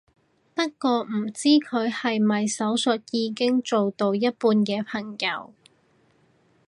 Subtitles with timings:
[0.55, 5.53] 不過唔知佢係咪手術已經做到一半嘅朋友